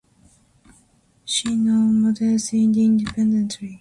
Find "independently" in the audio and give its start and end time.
2.53-3.69